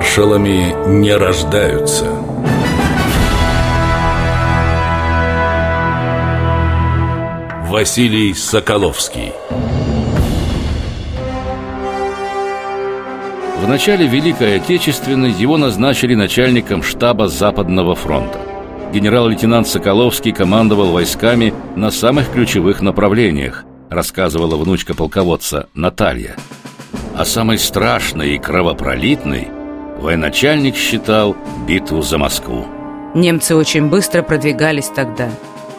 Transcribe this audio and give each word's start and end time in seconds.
Маршалами 0.00 0.74
не 0.88 1.14
рождаются. 1.14 2.06
Василий 7.68 8.32
Соколовский 8.32 9.32
В 13.58 13.68
начале 13.68 14.06
Великой 14.06 14.56
Отечественной 14.56 15.32
его 15.32 15.58
назначили 15.58 16.14
начальником 16.14 16.82
штаба 16.82 17.28
Западного 17.28 17.94
фронта. 17.94 18.40
Генерал-лейтенант 18.94 19.68
Соколовский 19.68 20.32
командовал 20.32 20.92
войсками 20.92 21.52
на 21.76 21.90
самых 21.90 22.32
ключевых 22.32 22.80
направлениях, 22.80 23.66
рассказывала 23.90 24.56
внучка 24.56 24.94
полководца 24.94 25.68
Наталья. 25.74 26.36
А 27.14 27.26
самой 27.26 27.58
страшной 27.58 28.36
и 28.36 28.38
кровопролитной 28.38 29.59
военачальник 30.00 30.74
считал 30.76 31.36
битву 31.66 32.02
за 32.02 32.18
Москву. 32.18 32.64
Немцы 33.14 33.56
очень 33.56 33.88
быстро 33.88 34.22
продвигались 34.22 34.88
тогда. 34.88 35.28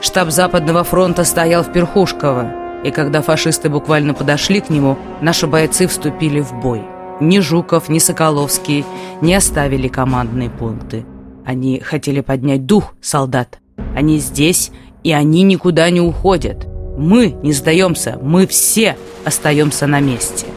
Штаб 0.01 0.31
Западного 0.31 0.83
фронта 0.83 1.23
стоял 1.23 1.63
в 1.63 1.71
Перхушково, 1.71 2.51
и 2.83 2.91
когда 2.91 3.21
фашисты 3.21 3.69
буквально 3.69 4.13
подошли 4.13 4.59
к 4.59 4.69
нему, 4.69 4.97
наши 5.21 5.47
бойцы 5.47 5.87
вступили 5.87 6.39
в 6.41 6.53
бой. 6.53 6.81
Ни 7.19 7.39
Жуков, 7.39 7.87
ни 7.87 7.99
Соколовский 7.99 8.83
не 9.21 9.35
оставили 9.35 9.87
командные 9.87 10.49
пункты. 10.49 11.05
Они 11.45 11.79
хотели 11.79 12.21
поднять 12.21 12.65
дух 12.65 12.95
солдат. 13.01 13.59
Они 13.95 14.17
здесь, 14.17 14.71
и 15.03 15.11
они 15.11 15.43
никуда 15.43 15.89
не 15.89 16.01
уходят. 16.01 16.67
Мы 16.97 17.35
не 17.43 17.53
сдаемся, 17.53 18.17
мы 18.21 18.47
все 18.47 18.97
остаемся 19.23 19.87
на 19.87 19.99
месте. 19.99 20.47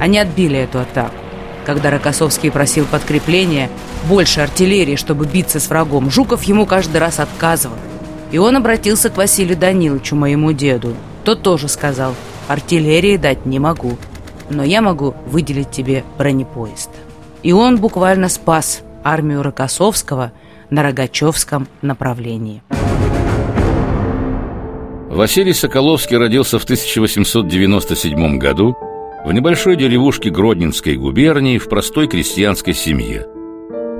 Они 0.00 0.18
отбили 0.18 0.58
эту 0.58 0.80
атаку. 0.80 1.21
Когда 1.64 1.90
Рокоссовский 1.90 2.50
просил 2.50 2.86
подкрепления, 2.86 3.70
больше 4.08 4.40
артиллерии, 4.40 4.96
чтобы 4.96 5.26
биться 5.26 5.60
с 5.60 5.68
врагом, 5.68 6.10
Жуков 6.10 6.42
ему 6.42 6.66
каждый 6.66 6.98
раз 6.98 7.20
отказывал. 7.20 7.76
И 8.32 8.38
он 8.38 8.56
обратился 8.56 9.10
к 9.10 9.16
Василию 9.16 9.56
Даниловичу, 9.56 10.16
моему 10.16 10.52
деду. 10.52 10.94
Тот 11.24 11.42
тоже 11.42 11.68
сказал, 11.68 12.14
артиллерии 12.48 13.16
дать 13.16 13.46
не 13.46 13.58
могу, 13.58 13.96
но 14.50 14.64
я 14.64 14.82
могу 14.82 15.14
выделить 15.26 15.70
тебе 15.70 16.04
бронепоезд. 16.18 16.90
И 17.42 17.52
он 17.52 17.78
буквально 17.78 18.28
спас 18.28 18.82
армию 19.04 19.42
Рокоссовского 19.42 20.32
на 20.70 20.82
Рогачевском 20.82 21.68
направлении. 21.80 22.62
Василий 25.10 25.52
Соколовский 25.52 26.16
родился 26.16 26.58
в 26.58 26.64
1897 26.64 28.38
году 28.38 28.74
в 29.24 29.32
небольшой 29.32 29.76
деревушке 29.76 30.30
Гродненской 30.30 30.96
губернии 30.96 31.58
в 31.58 31.68
простой 31.68 32.08
крестьянской 32.08 32.74
семье. 32.74 33.28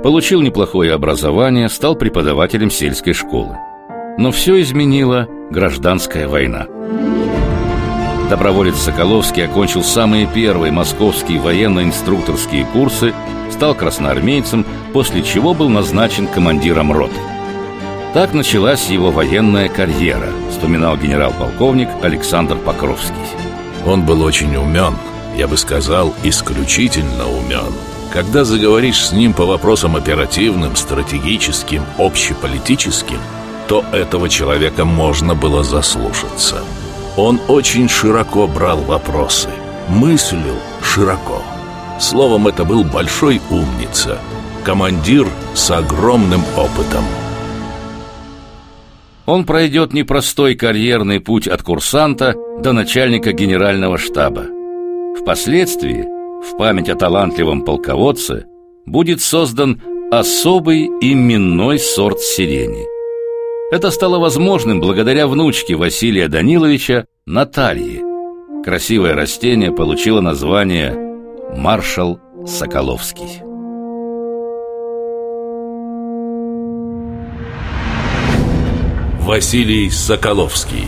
Получил 0.03 0.41
неплохое 0.41 0.93
образование, 0.93 1.69
стал 1.69 1.95
преподавателем 1.95 2.69
сельской 2.69 3.13
школы. 3.13 3.57
Но 4.17 4.31
все 4.31 4.61
изменила 4.61 5.27
гражданская 5.49 6.27
война. 6.27 6.67
Доброволец 8.29 8.75
Соколовский 8.75 9.45
окончил 9.45 9.83
самые 9.83 10.27
первые 10.27 10.71
московские 10.71 11.39
военно-инструкторские 11.39 12.65
курсы, 12.65 13.13
стал 13.49 13.75
красноармейцем, 13.75 14.65
после 14.91 15.23
чего 15.23 15.53
был 15.53 15.69
назначен 15.69 16.27
командиром 16.27 16.91
роты. 16.91 17.19
Так 18.13 18.33
началась 18.33 18.89
его 18.89 19.11
военная 19.11 19.69
карьера, 19.69 20.27
вспоминал 20.49 20.97
генерал-полковник 20.97 21.87
Александр 22.01 22.57
Покровский. 22.57 23.15
Он 23.85 24.05
был 24.05 24.21
очень 24.21 24.55
умен, 24.55 24.93
я 25.37 25.47
бы 25.47 25.57
сказал, 25.57 26.13
исключительно 26.23 27.29
умен. 27.29 27.73
Когда 28.11 28.43
заговоришь 28.43 29.05
с 29.07 29.11
ним 29.11 29.33
по 29.33 29.45
вопросам 29.45 29.95
оперативным, 29.95 30.75
стратегическим, 30.75 31.83
общеполитическим, 31.97 33.19
то 33.67 33.83
этого 33.91 34.29
человека 34.29 34.85
можно 34.85 35.33
было 35.33 35.63
заслушаться. 35.63 36.61
Он 37.17 37.39
очень 37.47 37.89
широко 37.89 38.47
брал 38.47 38.77
вопросы, 38.81 39.49
мыслил 39.87 40.57
широко. 40.83 41.41
Словом, 41.99 42.47
это 42.47 42.65
был 42.65 42.83
большой 42.83 43.41
умница, 43.49 44.19
командир 44.63 45.27
с 45.55 45.71
огромным 45.71 46.41
опытом. 46.55 47.03
Он 49.25 49.45
пройдет 49.45 49.93
непростой 49.93 50.55
карьерный 50.55 51.19
путь 51.19 51.47
от 51.47 51.63
курсанта 51.63 52.35
до 52.59 52.73
начальника 52.73 53.31
генерального 53.31 53.97
штаба. 53.97 54.47
Впоследствии, 55.19 56.05
в 56.41 56.57
память 56.57 56.89
о 56.89 56.95
талантливом 56.95 57.63
полководце, 57.63 58.45
будет 58.85 59.21
создан 59.21 59.81
особый 60.11 60.85
именной 60.85 61.79
сорт 61.79 62.19
сирени. 62.19 62.85
Это 63.71 63.91
стало 63.91 64.19
возможным 64.19 64.79
благодаря 64.79 65.27
внучке 65.27 65.75
Василия 65.75 66.27
Даниловича 66.27 67.05
Наталье. 67.25 68.01
Красивое 68.63 69.13
растение 69.13 69.71
получило 69.71 70.19
название 70.19 70.93
«Маршал 71.55 72.19
Соколовский». 72.45 73.43
Василий 79.21 79.89
Соколовский 79.89 80.87